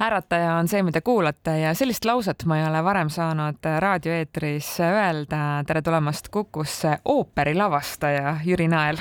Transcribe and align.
ärataja 0.00 0.54
on 0.54 0.68
see, 0.68 0.82
mida 0.82 1.00
kuulate 1.00 1.58
ja 1.60 1.74
sellist 1.74 2.04
lauset 2.04 2.44
ma 2.44 2.58
ei 2.58 2.66
ole 2.68 2.84
varem 2.84 3.08
saanud 3.12 3.70
raadioeetris 3.78 4.78
öelda. 4.80 5.64
tere 5.66 5.82
tulemast 5.82 6.28
Kukusse 6.28 6.98
ooperilavastaja 7.04 8.36
Jüri 8.44 8.68
Nael 8.68 8.96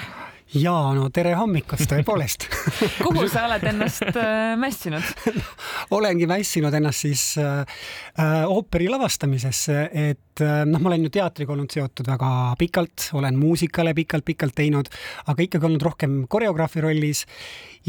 ja 0.58 0.74
no 0.96 1.10
tere 1.14 1.36
hommikust 1.38 1.90
tõepoolest. 1.92 2.48
Kuhu 3.06 3.28
sa 3.30 3.46
oled 3.48 3.66
ennast 3.70 4.06
äh, 4.10 4.56
mässinud? 4.60 5.06
Olengi 5.96 6.26
mässinud 6.30 6.74
ennast 6.74 7.06
siis 7.06 7.24
äh, 7.42 7.62
äh, 8.18 8.44
ooperi 8.50 8.90
lavastamisesse, 8.90 9.84
et 9.94 10.44
äh, 10.46 10.64
noh, 10.70 10.82
ma 10.82 10.92
olen 10.92 11.06
ju 11.06 11.14
teatriga 11.14 11.54
olnud 11.54 11.74
seotud 11.74 12.10
väga 12.10 12.32
pikalt, 12.60 13.10
olen 13.20 13.38
muusikale 13.40 13.94
pikalt-pikalt 13.98 14.58
teinud, 14.58 14.90
aga 15.30 15.46
ikkagi 15.46 15.70
olnud 15.70 15.86
rohkem 15.86 16.22
koreograafi 16.32 16.86
rollis. 16.86 17.26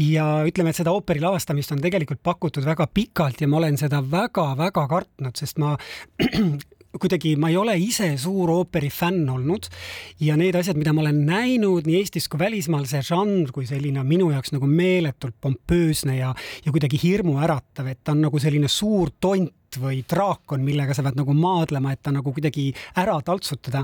Ja 0.01 0.45
ütleme, 0.47 0.71
et 0.71 0.79
seda 0.79 0.93
ooperi 0.95 1.21
lavastamist 1.23 1.73
on 1.73 1.81
tegelikult 1.83 2.21
pakutud 2.23 2.65
väga 2.65 2.87
pikalt 2.93 3.41
ja 3.41 3.49
ma 3.49 3.59
olen 3.59 3.79
seda 3.81 4.03
väga-väga 4.05 4.85
kartnud, 4.91 5.33
sest 5.37 5.59
ma 5.61 5.73
kuidagi 6.99 7.35
ma 7.39 7.51
ei 7.51 7.57
ole 7.59 7.77
ise 7.79 8.09
suur 8.19 8.51
ooperi 8.51 8.89
fänn 8.91 9.29
olnud 9.31 9.69
ja 10.19 10.35
need 10.39 10.57
asjad, 10.59 10.79
mida 10.79 10.93
ma 10.95 11.05
olen 11.05 11.23
näinud 11.27 11.87
nii 11.87 12.01
Eestis 12.01 12.27
kui 12.31 12.41
välismaal, 12.41 12.87
see 12.89 13.03
žanr 13.05 13.53
kui 13.55 13.67
selline 13.69 14.01
on 14.01 14.09
minu 14.09 14.31
jaoks 14.33 14.51
nagu 14.55 14.67
meeletult 14.67 15.37
pompöösne 15.41 16.17
ja, 16.17 16.33
ja 16.65 16.73
kuidagi 16.73 16.99
hirmuäratav, 17.01 17.87
et 17.93 18.01
ta 18.03 18.15
on 18.15 18.25
nagu 18.27 18.41
selline 18.41 18.71
suur 18.71 19.13
tont 19.21 19.53
katt 19.71 19.81
või 19.81 20.01
draakon, 20.03 20.63
millega 20.63 20.93
sa 20.93 21.03
pead 21.03 21.15
nagu 21.15 21.33
maadlema, 21.33 21.93
et 21.93 22.01
ta 22.03 22.11
nagu 22.11 22.31
kuidagi 22.33 22.73
ära 22.97 23.19
taltsutada. 23.23 23.83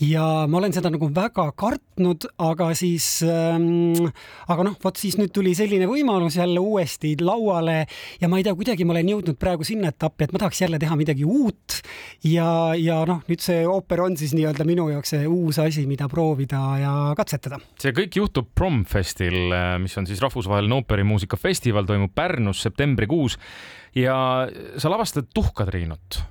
ja 0.00 0.46
ma 0.48 0.58
olen 0.58 0.72
seda 0.72 0.90
nagu 0.90 1.08
väga 1.14 1.52
kartnud, 1.54 2.26
aga 2.38 2.72
siis 2.74 3.22
ähm,, 3.22 4.10
aga 4.48 4.64
noh, 4.64 4.76
vot 4.82 4.96
siis 4.96 5.16
nüüd 5.18 5.32
tuli 5.32 5.54
selline 5.54 5.86
võimalus 5.86 6.36
jälle 6.36 6.58
uuesti 6.58 7.16
lauale 7.20 7.86
ja 8.20 8.28
ma 8.28 8.38
ei 8.38 8.44
tea, 8.44 8.54
kuidagi 8.54 8.84
ma 8.84 8.94
olen 8.94 9.12
jõudnud 9.14 9.38
praegu 9.38 9.64
sinna 9.64 9.92
etappi, 9.92 10.24
et 10.24 10.32
ma 10.32 10.42
tahaks 10.42 10.62
jälle 10.62 10.78
teha 10.78 10.96
midagi 10.96 11.24
uut 11.24 11.82
ja, 12.24 12.74
ja 12.74 13.02
noh, 13.06 13.22
nüüd 13.28 13.42
see 13.42 13.62
ooper 13.66 14.02
on 14.02 14.16
siis 14.16 14.34
nii-öelda 14.34 14.66
minu 14.66 14.88
jaoks 14.90 15.14
see 15.14 15.28
uus 15.28 15.60
asi, 15.62 15.86
mida 15.86 16.08
proovida 16.10 16.62
ja 16.80 16.94
katsetada. 17.16 17.60
see 17.78 17.94
kõik 17.94 18.18
juhtub 18.18 18.50
Promfestil, 18.54 19.54
mis 19.82 19.94
on 19.98 20.08
siis 20.08 20.22
rahvusvaheline 20.22 20.80
ooperimuusikafestival, 20.80 21.86
toimub 21.86 22.14
Pärnus 22.14 22.62
septembrikuus 22.66 23.38
ja 23.94 24.48
sa 24.80 24.90
lavastad 24.90 25.11
Tuhkatriinut 25.34 26.22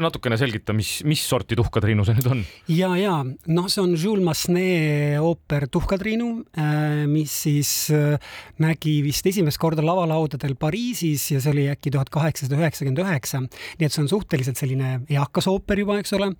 natukene 0.00 0.36
selgita, 0.40 0.74
mis, 0.76 1.00
mis 1.08 1.22
sorti 1.26 1.56
Tuhkatriinu 1.58 2.04
see 2.06 2.16
nüüd 2.18 2.28
on? 2.30 2.40
ja, 2.72 2.90
ja 2.98 3.16
noh, 3.22 3.68
see 3.70 3.82
on 3.82 3.94
Jules 3.94 4.24
Massenet 4.26 5.20
ooper 5.22 5.68
Tuhkatriinu, 5.72 6.30
äh, 6.58 7.04
mis 7.10 7.34
siis 7.46 7.72
äh, 7.94 8.16
nägi 8.62 8.98
vist 9.06 9.26
esimest 9.30 9.60
korda 9.62 9.84
lavalaudadel 9.86 10.56
Pariisis 10.60 11.30
ja 11.34 11.42
see 11.42 11.54
oli 11.54 11.68
äkki 11.72 11.92
tuhat 11.94 12.10
kaheksasada 12.12 12.58
üheksakümmend 12.58 13.02
üheksa. 13.04 13.44
nii 13.44 13.86
et 13.86 13.94
see 13.94 14.04
on 14.04 14.10
suhteliselt 14.10 14.60
selline 14.60 15.00
eakas 15.10 15.48
ooper 15.50 15.84
juba, 15.84 16.00
eks 16.02 16.16
ole. 16.18 16.32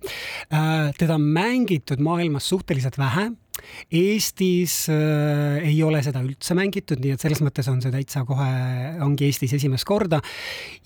Äh, 0.51 0.91
teda 0.99 1.17
on 1.19 1.29
mängitud 1.37 2.03
maailmas 2.03 2.49
suhteliselt 2.51 2.99
vähe 2.99 3.31
Eestis 3.91 4.85
äh, 4.91 5.61
ei 5.67 5.77
ole 5.83 6.01
seda 6.05 6.21
üldse 6.23 6.55
mängitud, 6.57 7.01
nii 7.01 7.15
et 7.15 7.23
selles 7.23 7.41
mõttes 7.43 7.67
on 7.71 7.81
see 7.83 7.93
täitsa 7.93 8.23
kohe, 8.27 8.49
ongi 9.03 9.27
Eestis 9.27 9.55
esimest 9.57 9.87
korda. 9.87 10.21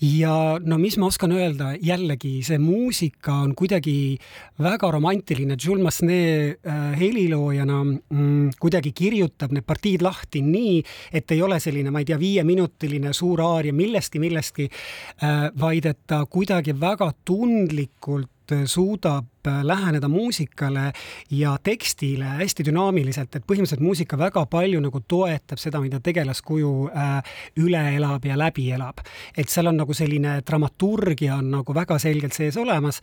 ja 0.02 0.58
no 0.62 0.78
mis 0.80 0.98
ma 1.00 1.10
oskan 1.10 1.32
öelda, 1.36 1.72
jällegi 1.82 2.40
see 2.46 2.58
muusika 2.62 3.40
on 3.46 3.54
kuidagi 3.58 4.16
väga 4.62 4.90
romantiline, 4.94 5.56
Jules 5.60 5.84
Massenet 5.84 6.60
äh, 6.66 6.86
heliloojana 7.00 7.82
mm, 7.84 8.56
kuidagi 8.60 8.92
kirjutab 8.96 9.54
need 9.56 9.66
partiid 9.66 10.04
lahti 10.04 10.42
nii, 10.44 10.78
et 11.12 11.30
ei 11.34 11.42
ole 11.42 11.60
selline, 11.62 11.90
ma 11.90 12.02
ei 12.02 12.08
tea, 12.08 12.20
viieminutiline 12.20 13.12
suur 13.16 13.42
aaria 13.44 13.74
millestki, 13.76 14.22
millestki 14.22 14.70
äh,, 14.70 15.50
vaid 15.58 15.86
et 15.90 16.02
ta 16.06 16.22
kuidagi 16.30 16.74
väga 16.80 17.12
tundlikult 17.26 18.30
suudab 18.66 19.46
äh, 19.46 19.62
läheneda 19.64 20.08
muusikale 20.08 20.92
ja 21.30 21.56
tekstile 21.62 22.24
hästi 22.40 22.66
dünaamiliselt, 22.68 23.36
et 23.36 23.46
põhimõtteliselt 23.46 23.84
muusika 23.84 24.18
väga 24.18 24.44
palju 24.50 24.80
nagu 24.82 25.00
toetab 25.08 25.60
seda, 25.62 25.80
mida 25.80 26.00
tegelaskuju 26.00 26.72
äh, 26.90 27.32
üle 27.62 27.82
elab 27.96 28.24
ja 28.24 28.38
läbi 28.38 28.68
elab. 28.74 29.02
et 29.36 29.48
seal 29.48 29.66
on 29.66 29.76
nagu 29.76 29.94
selline 29.94 30.40
dramaturgia 30.46 31.36
on 31.36 31.50
nagu 31.58 31.74
väga 31.74 31.98
selgelt 31.98 32.36
sees 32.36 32.56
olemas 32.56 33.00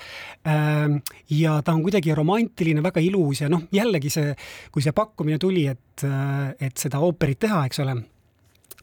äh,. 0.47 1.01
ja 1.29 1.61
ta 1.61 1.73
on 1.73 1.83
kuidagi 1.83 2.15
romantiline, 2.15 2.83
väga 2.83 3.01
ilus 3.01 3.41
ja 3.41 3.49
noh, 3.49 3.67
jällegi 3.71 4.09
see, 4.09 4.35
kui 4.71 4.81
see 4.81 4.91
pakkumine 4.91 5.39
tuli, 5.39 5.67
et, 5.67 6.03
äh, 6.07 6.53
et 6.59 6.77
seda 6.77 6.99
ooperit 7.03 7.39
teha, 7.39 7.65
eks 7.65 7.79
ole 7.83 8.01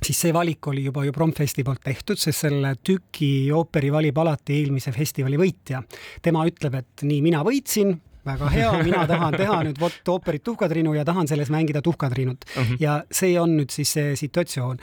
siis 0.03 0.21
see 0.27 0.35
valik 0.35 0.67
oli 0.71 0.85
juba 0.89 1.05
ju 1.05 1.13
Promfesti 1.13 1.65
poolt 1.67 1.83
tehtud, 1.85 2.21
sest 2.21 2.47
selle 2.47 2.75
tüki 2.85 3.51
ooperi 3.55 3.93
valib 3.93 4.19
alati 4.23 4.61
eelmise 4.61 4.93
festivali 4.93 5.41
võitja. 5.41 5.83
tema 6.23 6.47
ütleb, 6.49 6.75
et 6.81 7.05
nii, 7.07 7.21
mina 7.23 7.45
võitsin, 7.47 7.99
väga 8.27 8.51
hea, 8.53 8.71
mina 8.85 9.05
tahan 9.09 9.37
teha 9.37 9.59
nüüd 9.65 9.79
vot 9.81 10.11
ooperit 10.13 10.43
Tuhkatriinu 10.45 10.93
ja 10.97 11.05
tahan 11.09 11.29
selles 11.31 11.51
mängida 11.53 11.83
Tuhkatriinut 11.83 12.45
uh. 12.45 12.63
Mhm. 12.63 12.73
-huh. 12.73 12.77
ja 12.81 13.03
see 13.13 13.41
on 13.41 13.57
nüüd 13.57 13.71
siis 13.73 13.93
see 13.93 14.17
situatsioon. 14.17 14.79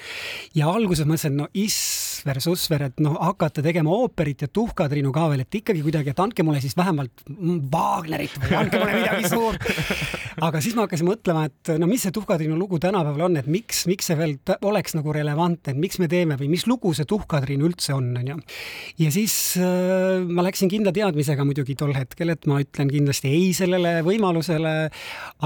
ja 0.56 0.69
alguses 0.69 1.06
mõtlesin, 1.06 1.38
no 1.38 1.47
isver, 1.53 2.41
susver, 2.41 2.83
et 2.89 3.00
noh, 3.00 3.17
hakata 3.22 3.61
tegema 3.61 3.89
ooperit 3.89 4.41
ja 4.41 4.47
Tuhkatriinu 4.47 5.11
ka 5.11 5.29
veel, 5.29 5.45
et 5.45 5.56
ikkagi 5.56 5.81
kuidagi, 5.81 6.09
et 6.09 6.19
andke 6.19 6.44
mulle 6.44 6.61
siis 6.61 6.77
vähemalt 6.77 7.25
Wagnerit 7.73 8.39
või 8.41 8.57
andke 8.57 8.79
mulle 8.79 8.94
midagi 8.94 9.29
suurt. 9.29 9.61
aga 10.47 10.61
siis 10.61 10.75
ma 10.77 10.85
hakkasin 10.85 11.07
mõtlema, 11.07 11.45
et 11.49 11.71
no 11.81 11.87
mis 11.89 12.03
see 12.05 12.13
Tuhkatriinu 12.13 12.57
lugu 12.59 12.77
tänapäeval 12.81 13.27
on, 13.27 13.37
et 13.39 13.47
miks, 13.49 13.85
miks 13.89 14.09
see 14.09 14.17
veel 14.19 14.35
oleks 14.67 14.93
nagu 14.97 15.13
relevantne, 15.15 15.73
et 15.73 15.79
miks 15.81 15.97
me 16.01 16.09
teeme 16.11 16.37
või 16.39 16.49
mis 16.51 16.67
lugu 16.69 16.93
see 16.97 17.07
Tuhkatriin 17.09 17.63
üldse 17.65 17.95
on, 17.95 18.11
onju. 18.21 18.37
ja 19.01 19.13
siis 19.13 19.33
äh, 19.61 20.21
ma 20.27 20.45
läksin 20.45 20.69
kindla 20.71 20.93
teadmisega 20.95 21.45
muidugi 21.47 21.77
tol 21.79 21.95
hetkel, 21.97 22.33
et 22.35 22.45
ma 22.49 22.61
ütlen 22.61 22.91
kindlasti 22.91 23.31
ei 23.33 23.49
sellele 23.57 23.97
võimalusele, 24.05 24.75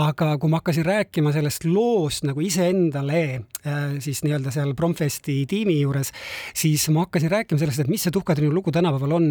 aga 0.02 0.34
kui 0.42 0.52
ma 0.52 0.60
hakkasin 0.60 0.88
rääkima 0.88 1.32
sellest 1.36 1.68
loost 1.70 2.28
nagu 2.28 2.44
iseendale, 2.44 3.24
siis 4.02 4.24
nii-öelda 4.26 4.52
seal 4.54 4.74
Promfesti 4.78 5.42
tiimi 5.50 5.78
juures, 5.82 6.12
siis 6.58 6.88
ma 6.94 7.06
hakkasin 7.06 7.32
rääkima 7.32 7.62
sellest, 7.62 7.84
et 7.84 7.92
mis 7.92 8.04
see 8.06 8.14
Tuhkatriinu 8.14 8.54
lugu 8.54 8.72
tänapäeval 8.74 9.16
on. 9.18 9.28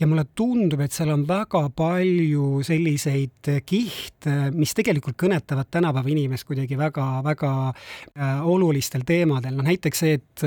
Ja 0.00 0.06
mulle 0.06 0.24
tundub, 0.38 0.80
et 0.84 0.94
seal 0.94 1.12
on 1.14 1.24
väga 1.28 1.64
palju 1.76 2.62
selliseid 2.66 3.50
kihte, 3.66 4.36
mis 4.54 4.74
tegelikult 4.78 5.18
kõnetavad 5.20 5.70
tänapäeva 5.72 6.12
inimest 6.12 6.46
kuidagi 6.48 6.78
väga-väga 6.78 7.52
äh, 7.70 8.46
olulistel 8.46 9.06
teemadel, 9.08 9.56
noh 9.56 9.66
näiteks 9.66 10.04
see, 10.04 10.18
et 10.18 10.46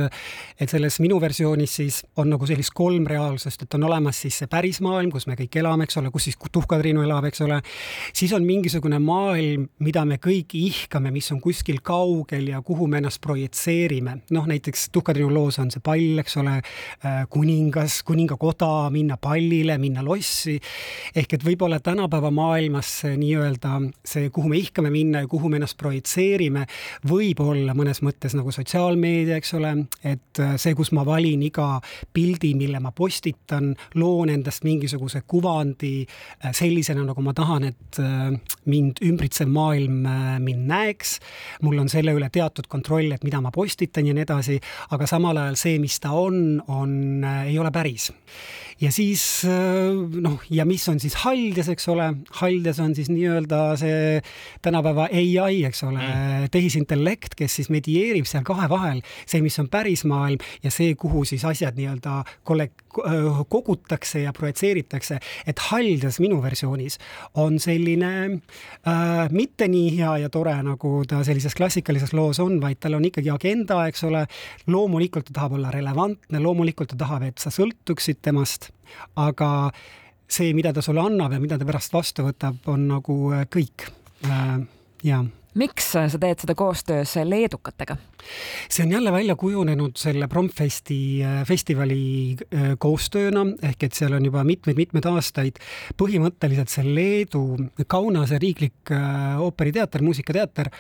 et 0.59 0.71
selles 0.71 0.97
minu 1.03 1.17
versioonis 1.21 1.75
siis 1.79 1.99
on 2.19 2.29
nagu 2.31 2.47
sellist 2.47 2.73
kolm 2.75 3.05
reaalsust, 3.09 3.65
et 3.65 3.77
on 3.77 3.85
olemas 3.87 4.19
siis 4.23 4.39
see 4.41 4.49
päris 4.51 4.81
maailm, 4.83 5.11
kus 5.13 5.27
me 5.29 5.37
kõik 5.39 5.59
elame, 5.59 5.87
eks 5.87 5.99
ole, 6.01 6.11
kus 6.13 6.29
siis 6.29 6.39
Tuhkatriinu 6.51 7.03
elab, 7.03 7.27
eks 7.29 7.43
ole, 7.45 7.59
siis 8.15 8.33
on 8.35 8.45
mingisugune 8.47 8.99
maailm, 9.03 9.67
mida 9.83 10.05
me 10.07 10.19
kõik 10.21 10.55
ihkame, 10.59 11.11
mis 11.15 11.31
on 11.35 11.41
kuskil 11.43 11.81
kaugel 11.85 12.51
ja 12.53 12.61
kuhu 12.65 12.87
me 12.91 13.01
ennast 13.01 13.21
projitseerime. 13.25 14.17
noh, 14.35 14.45
näiteks 14.49 14.89
Tuhkatriinu 14.93 15.33
loos 15.33 15.57
on 15.59 15.71
see 15.73 15.81
pall, 15.83 16.21
eks 16.21 16.37
ole, 16.41 16.59
äh, 16.59 17.23
kuningas, 17.31 18.01
kuningakoda, 18.05 18.89
minna 18.93 19.17
pallile, 19.21 19.77
minna 19.81 20.03
lossi. 20.05 20.59
ehk 21.15 21.33
et 21.37 21.45
võib-olla 21.45 21.79
tänapäeva 21.83 22.31
maailmas 22.31 22.91
see 23.01 23.15
nii-öelda 23.17 23.79
see, 24.05 24.29
kuhu 24.33 24.49
me 24.51 24.59
ihkame 24.61 24.91
minna 24.93 25.23
ja 25.23 25.29
kuhu 25.31 25.49
me 25.49 25.59
ennast 25.59 25.77
projitseerime, 25.81 26.65
võib 27.09 27.41
olla 27.43 27.73
mõnes 27.77 28.01
mõttes 28.05 28.35
nagu 28.37 28.53
sotsiaalmeedia, 28.53 29.39
eks 29.41 29.55
ole, 29.57 29.73
et 30.03 30.43
äh, 30.43 30.55
see, 30.61 30.75
kus 30.77 30.93
ma 30.95 31.05
valin 31.07 31.43
iga 31.47 31.79
pildi, 32.13 32.53
mille 32.57 32.79
ma 32.83 32.93
postitan, 32.95 33.73
loon 33.95 34.29
endast 34.33 34.65
mingisuguse 34.67 35.23
kuvandi 35.27 35.95
äh, 36.05 36.53
sellisena, 36.53 37.05
nagu 37.05 37.25
ma 37.25 37.33
tahan, 37.35 37.69
et 37.71 37.99
mind 38.69 38.99
ümbritsev 39.05 39.49
maailm 39.51 40.05
mind 40.43 40.67
näeks, 40.69 41.17
mul 41.65 41.79
on 41.81 41.89
selle 41.91 42.13
üle 42.15 42.29
teatud 42.33 42.67
kontroll, 42.71 43.14
et 43.15 43.25
mida 43.27 43.41
ma 43.43 43.53
postitan 43.55 44.07
ja 44.07 44.15
nii 44.15 44.25
edasi, 44.25 44.59
aga 44.95 45.07
samal 45.09 45.39
ajal 45.41 45.59
see, 45.59 45.79
mis 45.81 45.99
ta 46.03 46.13
on, 46.15 46.61
on, 46.67 46.93
äh, 47.23 47.49
ei 47.51 47.59
ole 47.59 47.71
päris 47.75 48.11
ja 48.81 48.91
siis 48.91 49.23
noh, 50.21 50.41
ja 50.51 50.65
mis 50.67 50.83
on 50.91 50.99
siis 50.99 51.15
Haldes, 51.21 51.69
eks 51.71 51.87
ole, 51.91 52.09
Haldes 52.41 52.79
on 52.83 52.95
siis 52.97 53.09
nii-öelda 53.11 53.59
see 53.79 54.19
tänapäeva 54.65 55.07
ai, 55.07 55.61
eks 55.67 55.83
ole 55.87 56.01
mm., 56.01 56.49
tehisintellekt, 56.51 57.37
kes 57.39 57.59
siis 57.61 57.71
medieerib 57.71 58.27
seal 58.27 58.43
kahe 58.47 58.67
vahel, 58.71 59.01
see, 59.23 59.41
mis 59.45 59.57
on 59.63 59.69
päris 59.71 60.03
maailm 60.09 60.43
ja 60.63 60.73
see, 60.73 60.95
kuhu 60.99 61.23
siis 61.27 61.45
asjad 61.47 61.79
nii-öelda 61.79 62.21
kollek-, 62.47 62.84
kogutakse 63.49 64.21
ja 64.23 64.33
projitseeritakse, 64.33 65.19
et 65.47 65.63
Haldes 65.69 66.19
minu 66.23 66.41
versioonis 66.43 66.97
on 67.41 67.59
selline 67.59 68.11
äh, 68.31 69.31
mitte 69.31 69.67
nii 69.71 69.91
hea 69.97 70.15
ja 70.25 70.31
tore, 70.33 70.55
nagu 70.65 70.93
ta 71.07 71.23
sellises 71.27 71.55
klassikalises 71.57 72.13
loos 72.15 72.39
on, 72.43 72.59
vaid 72.63 72.81
tal 72.83 72.97
on 72.99 73.05
ikkagi 73.05 73.31
agenda, 73.33 73.81
eks 73.89 74.05
ole. 74.07 74.25
loomulikult 74.67 75.29
ta 75.29 75.39
tahab 75.41 75.59
olla 75.59 75.71
relevantne, 75.71 76.39
loomulikult 76.39 76.93
ta 76.93 76.99
tahab, 77.05 77.27
et 77.29 77.41
sa 77.41 77.51
sõltuksid 77.53 78.21
temast, 78.25 78.71
aga 79.15 79.71
see, 80.27 80.53
mida 80.57 80.73
ta 80.73 80.81
sulle 80.85 81.03
annab 81.03 81.35
ja 81.35 81.41
mida 81.41 81.59
ta 81.59 81.67
pärast 81.67 81.93
vastu 81.93 82.25
võtab, 82.25 82.61
on 82.71 82.87
nagu 82.95 83.17
kõik 83.53 83.89
äh,. 84.25 84.61
jaa 85.05 85.25
miks 85.55 85.91
sa 85.95 86.05
teed 86.19 86.43
seda 86.43 86.55
koostöös 86.57 87.15
leedukatega? 87.23 87.97
see 88.69 88.85
on 88.85 88.91
jälle 88.91 89.11
välja 89.11 89.35
kujunenud 89.35 89.97
selle 89.97 90.27
Promfesti 90.27 91.23
äh, 91.23 91.43
festivali 91.47 92.35
äh, 92.35 92.71
koostööna, 92.77 93.45
ehk 93.61 93.83
et 93.83 93.93
seal 93.93 94.15
on 94.17 94.25
juba 94.25 94.43
mitmeid-mitmeid 94.43 95.05
aastaid 95.11 95.61
põhimõtteliselt 95.97 96.73
see 96.73 96.87
Leedu 96.95 97.45
Kaunase 97.87 98.39
riiklik 98.41 98.91
äh, 98.91 99.37
ooperiteater, 99.41 100.03
muusikateater 100.03 100.71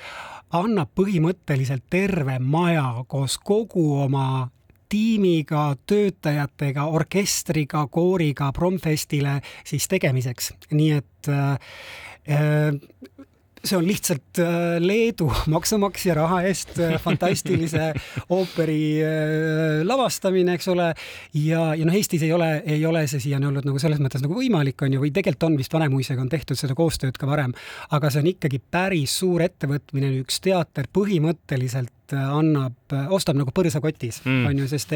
annab 0.55 0.91
põhimõtteliselt 0.97 1.85
terve 1.89 2.39
maja 2.39 3.05
koos 3.07 3.37
kogu 3.37 3.85
oma 4.03 4.49
tiimiga, 4.89 5.75
töötajatega, 5.89 6.85
orkestriga, 6.93 7.85
kooriga 7.91 8.51
Promfestile 8.55 9.39
siis 9.65 9.87
tegemiseks, 9.91 10.53
nii 10.71 10.91
et 10.99 11.31
äh, 11.31 11.57
see 13.65 13.77
on 13.77 13.87
lihtsalt 13.87 14.39
äh, 14.41 14.77
Leedu 14.79 15.29
maksumaksja 15.55 16.15
raha 16.17 16.41
eest 16.49 16.77
äh, 16.79 16.95
fantastilise 17.01 17.91
ooperi 18.35 18.81
äh, 19.03 19.81
lavastamine, 19.87 20.55
eks 20.57 20.69
ole. 20.73 20.91
ja, 21.33 21.67
ja 21.75 21.87
noh, 21.87 21.95
Eestis 21.95 22.23
ei 22.25 22.33
ole, 22.35 22.49
ei 22.65 22.85
ole 22.85 23.05
see 23.11 23.23
siiani 23.27 23.49
olnud 23.49 23.67
nagu 23.67 23.81
selles 23.81 24.01
mõttes 24.03 24.23
nagu 24.25 24.37
võimalik, 24.37 24.85
on 24.85 24.95
ju, 24.95 25.03
või 25.03 25.13
tegelikult 25.15 25.49
on 25.49 25.59
vist 25.59 25.73
Vanemuisega 25.73 26.21
on 26.21 26.31
tehtud 26.31 26.59
seda 26.59 26.77
koostööd 26.77 27.17
ka 27.19 27.29
varem, 27.29 27.55
aga 27.95 28.11
see 28.11 28.23
on 28.23 28.31
ikkagi 28.35 28.61
päris 28.71 29.17
suur 29.21 29.43
ettevõtmine, 29.45 30.13
üks 30.21 30.41
teater 30.43 30.89
põhimõtteliselt 30.93 32.04
annab, 32.13 32.77
ostab 33.15 33.39
nagu 33.39 33.53
põrsakotis 33.55 34.21
mm., 34.25 34.45
on 34.49 34.61
ju, 34.61 34.67
sest 34.69 34.93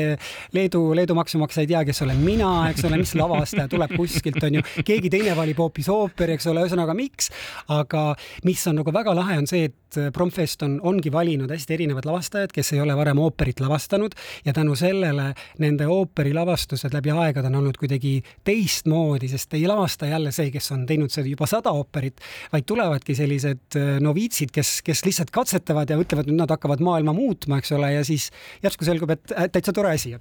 Leedu, 0.55 0.83
Leedu 0.97 1.15
maksumaksja 1.17 1.65
ei 1.65 1.71
tea, 1.71 1.83
kes 1.87 2.03
olen 2.05 2.21
mina, 2.21 2.51
eks 2.69 2.85
ole, 2.85 2.99
mis 3.01 3.15
lavastaja 3.17 3.67
tuleb 3.71 3.95
kuskilt, 3.97 4.41
on 4.45 4.59
ju, 4.59 4.65
keegi 4.85 5.11
teine 5.13 5.35
valib 5.37 5.59
hoopis 5.61 5.89
ooperi, 5.93 6.37
eks 6.37 6.49
ole, 6.51 6.65
ühesõnaga 6.67 6.95
miks, 6.97 7.31
aga 7.73 8.13
mis 8.47 8.65
on 8.69 8.81
nagu 8.81 8.93
väga 8.93 9.15
lahe, 9.17 9.39
on 9.41 9.49
see, 9.49 9.69
et 9.69 9.99
Promfest 10.13 10.61
on, 10.61 10.75
ongi 10.85 11.09
valinud 11.09 11.49
hästi 11.49 11.73
erinevad 11.73 12.05
lavastajad, 12.05 12.51
kes 12.53 12.73
ei 12.75 12.81
ole 12.83 12.93
varem 12.93 13.17
ooperit 13.23 13.59
lavastanud. 13.59 14.13
Ja 14.45 14.53
tänu 14.53 14.75
sellele 14.77 15.31
nende 15.57 15.87
ooperilavastused 15.89 16.93
läbi 16.93 17.09
aegade 17.09 17.49
on 17.49 17.55
olnud 17.61 17.77
kuidagi 17.81 18.19
teistmoodi, 18.45 19.27
sest 19.31 19.53
ei 19.57 19.65
lavasta 19.67 20.05
jälle 20.05 20.31
see, 20.35 20.51
kes 20.53 20.71
on 20.75 20.85
teinud 20.85 21.09
seda 21.09 21.25
juba 21.29 21.47
sada 21.49 21.73
ooperit, 21.73 22.21
vaid 22.53 22.67
tulevadki 22.69 23.15
sellised 23.17 23.79
noviitsid, 24.05 24.53
kes, 24.53 24.79
kes 24.85 25.01
lihtsalt 25.07 25.33
katsetavad 25.33 25.89
ja 25.89 25.97
ütlevad, 25.97 26.29
nüüd 26.29 26.37
nad 26.43 26.53
hakkavad 26.53 26.79
maailma 26.85 26.98
maailma 26.99 27.13
muutma, 27.15 27.59
eks 27.59 27.71
ole, 27.77 27.93
ja 27.93 28.03
siis 28.07 28.29
järsku 28.63 28.85
selgub, 28.87 29.13
et 29.15 29.33
täitsa 29.53 29.73
tore 29.75 29.93
asi. 29.95 30.15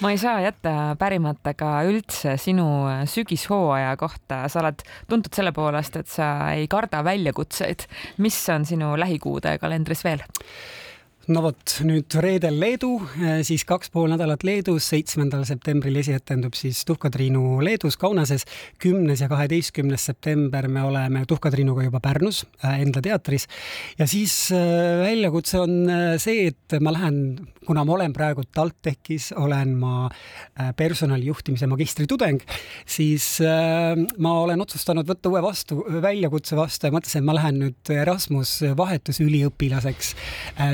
ma 0.00 0.12
ei 0.12 0.18
saa 0.20 0.40
jätta 0.44 0.96
pärimata 0.98 1.54
üldse 1.88 2.36
sinu 2.36 2.66
sügishooaja 3.08 3.96
kohta, 3.96 4.44
sa 4.48 4.60
oled 4.60 4.84
tuntud 5.08 5.34
selle 5.34 5.52
poolest, 5.56 5.96
et 5.96 6.08
sa 6.08 6.52
ei 6.52 6.68
karda 6.68 7.02
väljakutseid. 7.04 7.86
mis 8.18 8.38
on 8.52 8.66
sinu 8.66 8.96
lähikuude 9.00 9.56
kalendris 9.58 10.04
veel? 10.04 10.22
No 11.30 11.42
vot, 11.44 11.74
nüüd 11.86 12.10
reedel 12.22 12.56
Leedu, 12.58 12.90
eh, 13.20 13.40
siis 13.46 13.62
kaks 13.68 13.92
pool 13.94 14.08
nädalat 14.10 14.42
Leedus, 14.46 14.88
seitsmendal 14.90 15.44
septembril 15.46 16.00
esietendub 16.00 16.56
siis 16.58 16.82
Tuhka-Triinu 16.88 17.60
Leedus 17.62 17.96
Kaunases, 18.00 18.46
kümnes 18.82 19.22
ja 19.22 19.28
kaheteistkümnes 19.30 20.08
september 20.10 20.66
me 20.68 20.82
oleme 20.88 21.22
Tuhka-Triinuga 21.30 21.84
juba 21.86 22.00
Pärnus 22.02 22.42
äh, 22.64 22.80
enda 22.82 23.02
teatris. 23.04 23.46
Ja 23.98 24.08
siis 24.10 24.34
äh, 24.54 25.04
väljakutse 25.04 25.60
on 25.62 25.76
äh, 25.90 26.16
see, 26.22 26.48
et 26.50 26.78
ma 26.82 26.94
lähen, 26.96 27.20
kuna 27.66 27.84
ma 27.86 27.94
olen 27.94 28.14
praegu 28.16 28.42
TalTechis, 28.50 29.30
olen 29.38 29.76
ma 29.78 30.08
personalijuhtimise 30.76 31.68
magistritudeng, 31.70 32.40
siis 32.88 33.26
ma 33.42 34.32
olen 34.42 34.60
otsustanud 34.64 35.06
võtta 35.08 35.30
uue 35.30 35.42
vastu, 35.44 35.78
väljakutse 36.02 36.56
vastu 36.58 36.88
ja 36.88 36.94
mõtlesin, 36.94 37.22
et 37.22 37.28
ma 37.28 37.36
lähen 37.36 37.60
nüüd 37.62 37.92
Erasmus 37.94 38.56
vahetusüliõpilaseks 38.76 40.12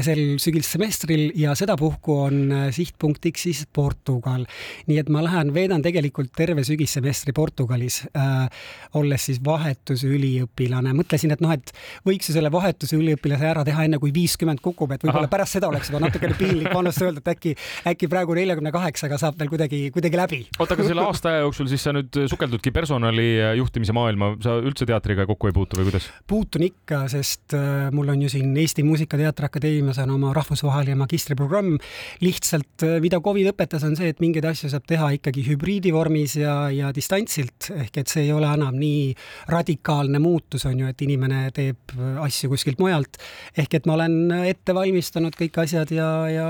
sel 0.06 0.23
sügissemestril 0.46 1.31
ja 1.38 1.54
sedapuhku 1.58 2.16
on 2.26 2.40
äh, 2.52 2.66
sihtpunktiks 2.75 3.46
siis 3.48 3.64
Portugal. 3.72 4.46
nii 4.87 4.98
et 5.02 5.10
ma 5.12 5.22
lähen, 5.25 5.52
veedan 5.54 5.82
tegelikult 5.84 6.32
terve 6.37 6.64
sügissemestri 6.66 7.34
Portugalis 7.37 8.02
äh,, 8.16 8.46
olles 8.94 9.28
siis 9.28 9.40
vahetusüliõpilane. 9.44 10.94
mõtlesin, 10.96 11.34
et 11.34 11.43
noh, 11.44 11.52
et 11.54 11.72
võiks 12.06 12.31
ju 12.31 12.37
selle 12.37 12.52
vahetusüliõpilase 12.52 13.50
ära 13.50 13.64
teha 13.66 13.87
enne, 13.87 14.00
kui 14.02 14.12
viiskümmend 14.14 14.62
kukub, 14.64 14.94
et 14.94 15.04
võib-olla 15.04 15.31
pärast 15.31 15.58
seda 15.58 15.70
oleks 15.70 15.90
juba 15.90 16.02
natukene 16.06 16.37
piinlik 16.38 16.72
vanust 16.75 17.02
öelda, 17.02 17.22
et 17.22 17.32
äkki, 17.34 17.54
äkki 17.92 18.10
praegu 18.12 18.37
neljakümne 18.38 18.72
kaheksaga 18.75 19.19
saab 19.20 19.38
veel 19.40 19.50
kuidagi, 19.52 19.82
kuidagi 19.94 20.20
läbi. 20.20 20.40
oota, 20.58 20.76
aga 20.76 20.88
selle 20.88 21.06
aasta 21.06 21.32
aja 21.32 21.44
jooksul 21.46 21.70
siis 21.70 21.87
sa 21.87 21.94
nüüd 21.96 22.22
sukeldudki 22.31 22.72
personali 22.75 23.28
juhtimise 23.58 23.94
maailma, 23.96 24.34
sa 24.42 24.58
üldse 24.62 24.88
teatriga 24.88 25.26
kokku 25.28 25.50
ei 25.50 25.56
puutu 25.56 25.81
või 25.81 25.90
kuidas? 25.90 26.08
puutun 26.26 26.66
ikka, 26.66 27.04
sest 27.12 27.54
äh, 27.56 27.88
mul 27.94 28.14
on 28.14 28.22
ju 28.26 28.32
siin 28.32 28.54
Eesti 28.56 28.84
Muusikateatri 28.87 29.49
Akadeemias 29.49 30.00
on 30.02 30.14
oma 30.16 30.32
rahvusvaheline 30.37 30.99
magistriprogramm. 31.00 31.77
lihtsalt, 32.25 32.85
äh, 32.87 32.99
mida 33.03 33.21
Covid 33.21 33.53
õpetas, 33.53 33.85
on 33.87 33.97
see, 33.99 34.11
et 34.12 34.23
mingeid 34.25 34.47
asju 34.49 34.71
saab 34.73 34.87
teha 34.88 35.12
ikkagi 35.19 35.44
hübriidivormis 35.49 36.38
ja, 36.41 36.56
ja 36.73 36.93
distantsilt, 36.94 37.71
ehk 37.77 38.03
et 38.03 38.12
see 38.12 38.27
ei 38.27 38.33
ole 38.35 38.50
enam 38.53 38.77
nii 38.81 39.15
radikaalne 39.53 40.21
muutus, 40.23 40.67
on 40.69 40.81
ju, 40.81 40.91
et 40.91 41.06
inimene 41.06 41.47
teeb 41.56 41.97
äh, 41.97 42.21
asju 42.27 42.53
kuskilt 42.53 42.83
mujalt. 42.83 43.21
ehk 43.56 43.81
et 43.81 43.87
ma 43.87 43.97
olen 43.99 44.47
ette 44.47 44.75
valmistanud 44.77 45.37
kõik 45.37 45.62
asjad 45.65 45.93
ja, 45.94 46.11
ja 46.31 46.49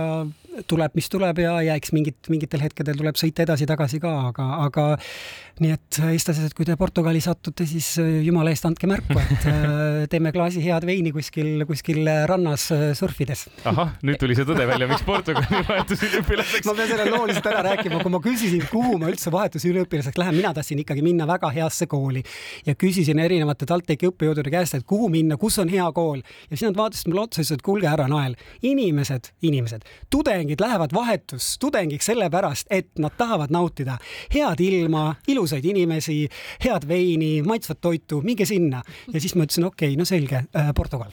tuleb, 0.69 0.95
mis 0.97 1.09
tuleb 1.13 1.41
ja, 1.43 1.57
ja 1.65 1.75
eks 1.77 1.93
mingit, 1.93 2.31
mingitel 2.33 2.63
hetkedel 2.65 2.97
tuleb 2.99 3.19
sõita 3.19 3.45
edasi-tagasi 3.45 4.01
ka, 4.03 4.13
aga, 4.31 4.47
aga 4.67 4.87
nii 5.63 5.73
et 5.73 5.99
eestlased, 6.13 6.53
kui 6.57 6.67
te 6.69 6.77
Portugali 6.77 7.21
satute, 7.25 7.67
siis 7.69 7.95
äh, 8.03 8.21
jumala 8.27 8.53
eest 8.53 8.67
andke 8.69 8.89
märku, 8.91 9.17
et 9.17 9.47
äh, 9.49 10.05
teeme 10.13 10.33
klaasi 10.35 10.63
head 10.65 10.85
veini 10.89 11.13
kuskil, 11.15 11.65
kuskil 11.69 12.03
rannas 12.29 12.69
äh, 12.75 12.91
surfides. 12.97 13.47
Ahah, 13.73 13.95
nüüd 14.07 14.21
tuli 14.21 14.37
see 14.37 14.47
tõde 14.49 14.69
välja, 14.69 14.91
miks 14.91 15.07
Portugali 15.07 15.63
vahetusüliõpilaseks. 15.71 16.69
ma 16.69 16.77
pean 16.77 16.93
selle 16.93 17.09
loo 17.11 17.31
lihtsalt 17.31 17.51
ära 17.53 17.65
rääkima, 17.71 18.03
kui 18.05 18.15
ma 18.15 18.23
küsisin, 18.25 18.67
kuhu 18.71 19.01
ma 19.01 19.11
üldse 19.11 19.33
vahetusüliõpilaseks 19.35 20.21
lähen, 20.21 20.37
mina 20.43 20.53
tahtsin 20.57 20.85
ikkagi 20.85 21.05
minna 21.07 21.29
väga 21.29 21.51
heasse 21.57 21.89
kooli 21.91 22.23
ja 22.67 22.77
küsisin 22.77 23.23
erinevate 23.23 23.69
TalTechi 23.69 24.13
õppejõudude 24.13 24.53
käest, 24.53 24.77
et 24.77 24.87
kuhu 24.87 25.09
minna, 25.13 25.41
kus 25.41 25.59
on 25.63 25.73
hea 25.73 25.87
kool 25.97 26.21
ja 26.21 26.53
siis 26.53 26.69
nad 26.69 26.79
vaatasid 26.79 27.09
mulle 27.11 27.25
otsa 27.27 27.47
ütlesid, 27.47 27.61
et 27.61 27.63
kuulge, 27.63 27.87
härra 27.89 28.07
Nael, 28.11 28.35
inimesed, 28.63 29.31
inimesed, 29.43 29.85
tudengid 30.11 30.61
lähevad 30.61 30.93
vahetustudengiks 30.95 32.07
sellepärast, 32.11 32.67
et 32.71 32.91
nad 32.99 33.15
tahavad 33.17 33.53
nautida 33.55 33.99
head 34.33 34.61
ilma, 34.61 35.15
ilusaid 35.29 35.65
inimesi, 35.65 36.27
head 36.65 36.87
veini, 36.89 37.43
maitsvat 37.47 37.81
toitu, 37.81 38.23
minge 38.23 38.47
sinna. 38.47 38.83
ja 39.13 39.21
siis 39.21 39.35
ma 39.35 39.47
ütlesin, 39.47 39.67
okei 39.67 39.93
okay,, 39.93 39.99
no 39.99 40.05
selge 40.05 40.43
äh,, 40.57 40.73
Portugal 40.75 41.11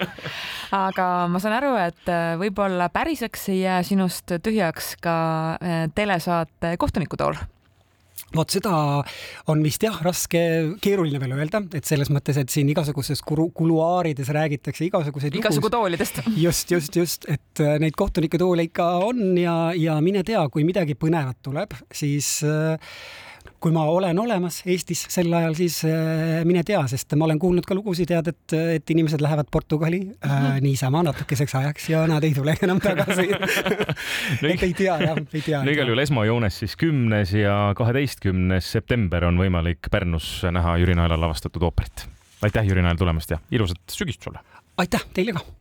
aga 0.86 1.06
ma 1.30 1.40
saan 1.42 1.56
aru, 1.58 1.69
et 1.78 2.10
äh, 2.10 2.34
võib-olla 2.40 2.90
päriseks 2.92 3.48
ei 3.52 3.62
jää 3.62 3.80
sinust 3.86 4.32
tühjaks 4.42 4.94
ka 5.02 5.16
äh, 5.56 5.86
telesaate 5.94 6.76
Kohtunikutool 6.80 7.38
vot 8.36 8.52
seda 8.52 8.72
on 9.50 9.62
vist 9.64 9.82
jah, 9.82 9.96
raske, 10.04 10.40
keeruline 10.82 11.18
veel 11.22 11.34
öelda, 11.34 11.62
et 11.74 11.88
selles 11.88 12.12
mõttes, 12.14 12.38
et 12.38 12.52
siin 12.52 12.68
igasuguses 12.70 13.22
kuluaarides 13.26 14.30
räägitakse 14.36 14.86
igasuguseid 14.86 15.38
igasugu 15.40 15.70
toolidest. 15.72 16.22
just, 16.44 16.70
just, 16.70 16.96
just, 16.96 17.26
et 17.30 17.64
äh, 17.64 17.78
neid 17.82 17.96
kohtunikutoole 17.98 18.68
ikka 18.68 18.86
on 19.08 19.34
ja, 19.40 19.56
ja 19.74 19.98
mine 20.04 20.22
tea, 20.26 20.44
kui 20.52 20.66
midagi 20.68 20.94
põnevat 20.98 21.40
tuleb, 21.42 21.74
siis 21.90 22.38
äh, 22.46 22.94
kui 23.60 23.72
ma 23.74 23.84
olen 23.92 24.18
olemas 24.18 24.60
Eestis 24.68 25.02
sel 25.12 25.32
ajal, 25.36 25.54
siis 25.58 25.80
äh, 25.88 26.40
mine 26.48 26.62
tea, 26.66 26.80
sest 26.90 27.12
ma 27.18 27.26
olen 27.28 27.40
kuulnud 27.40 27.66
ka 27.68 27.76
lugusid, 27.76 28.08
tead, 28.10 28.30
et, 28.32 28.54
et 28.76 28.92
inimesed 28.94 29.22
lähevad 29.22 29.50
Portugali 29.52 30.00
äh, 30.00 30.30
mm 30.30 30.46
-hmm. 30.46 30.62
niisama 30.64 31.02
natukeseks 31.02 31.54
ajaks 31.54 31.88
ja 31.90 32.06
nad 32.06 32.24
ei 32.24 32.34
tule 32.34 32.56
enam 32.62 32.80
tagasi 32.80 33.28
et 34.52 34.62
ei 34.62 34.74
tea 34.74 34.96
jah, 35.00 35.18
ei 35.34 35.42
tea. 35.42 35.64
no 35.64 35.70
igal 35.70 35.92
juhul 35.92 36.04
esmajoones 36.06 36.58
siis 36.58 36.76
kümnes 36.76 37.32
ja 37.32 37.72
kaheteistkümnes 37.76 38.72
september 38.72 39.24
on 39.24 39.38
võimalik 39.38 39.90
Pärnus 39.90 40.42
näha 40.50 40.76
Jüri 40.78 40.94
Naela 40.94 41.20
lavastatud 41.20 41.62
ooperit. 41.62 42.08
aitäh, 42.42 42.66
Jüri 42.66 42.82
Nael 42.82 42.96
tulemast 42.96 43.30
ja 43.30 43.38
ilusat 43.50 43.80
sügist 43.90 44.22
sulle! 44.22 44.38
aitäh 44.76 45.04
teile 45.14 45.32
ka! 45.32 45.59